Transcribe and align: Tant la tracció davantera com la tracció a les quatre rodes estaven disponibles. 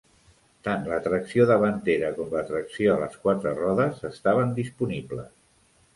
Tant 0.67 0.87
la 0.91 0.97
tracció 1.07 1.45
davantera 1.51 2.09
com 2.17 2.33
la 2.37 2.43
tracció 2.49 2.95
a 2.95 3.03
les 3.03 3.19
quatre 3.27 3.53
rodes 3.61 4.03
estaven 4.13 4.57
disponibles. 4.61 5.31